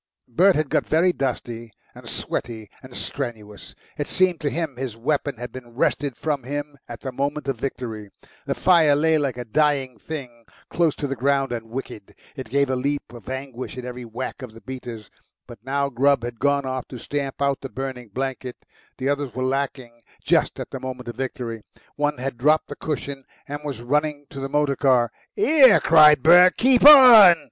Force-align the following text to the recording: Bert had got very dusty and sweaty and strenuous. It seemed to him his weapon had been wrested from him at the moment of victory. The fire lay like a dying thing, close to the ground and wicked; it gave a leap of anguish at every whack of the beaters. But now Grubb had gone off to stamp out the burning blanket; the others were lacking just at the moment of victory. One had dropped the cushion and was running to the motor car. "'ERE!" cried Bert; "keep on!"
Bert 0.27 0.55
had 0.55 0.71
got 0.71 0.87
very 0.89 1.13
dusty 1.13 1.71
and 1.93 2.09
sweaty 2.09 2.71
and 2.81 2.97
strenuous. 2.97 3.75
It 3.99 4.07
seemed 4.07 4.41
to 4.41 4.49
him 4.49 4.75
his 4.75 4.97
weapon 4.97 5.37
had 5.37 5.51
been 5.51 5.75
wrested 5.75 6.17
from 6.17 6.41
him 6.41 6.75
at 6.89 7.01
the 7.01 7.11
moment 7.11 7.47
of 7.47 7.59
victory. 7.59 8.09
The 8.47 8.55
fire 8.55 8.95
lay 8.95 9.19
like 9.19 9.37
a 9.37 9.45
dying 9.45 9.99
thing, 9.99 10.45
close 10.71 10.95
to 10.95 11.05
the 11.05 11.15
ground 11.15 11.51
and 11.51 11.69
wicked; 11.69 12.15
it 12.35 12.49
gave 12.49 12.71
a 12.71 12.75
leap 12.75 13.13
of 13.13 13.29
anguish 13.29 13.77
at 13.77 13.85
every 13.85 14.03
whack 14.03 14.41
of 14.41 14.53
the 14.53 14.61
beaters. 14.61 15.11
But 15.45 15.59
now 15.63 15.87
Grubb 15.89 16.23
had 16.23 16.39
gone 16.39 16.65
off 16.65 16.87
to 16.87 16.97
stamp 16.97 17.39
out 17.39 17.61
the 17.61 17.69
burning 17.69 18.07
blanket; 18.09 18.55
the 18.97 19.07
others 19.07 19.35
were 19.35 19.43
lacking 19.45 20.01
just 20.23 20.59
at 20.59 20.71
the 20.71 20.79
moment 20.79 21.09
of 21.09 21.15
victory. 21.15 21.61
One 21.95 22.17
had 22.17 22.39
dropped 22.39 22.69
the 22.69 22.75
cushion 22.75 23.23
and 23.47 23.59
was 23.63 23.83
running 23.83 24.25
to 24.31 24.39
the 24.39 24.49
motor 24.49 24.75
car. 24.75 25.11
"'ERE!" 25.37 25.79
cried 25.79 26.23
Bert; 26.23 26.57
"keep 26.57 26.83
on!" 26.87 27.35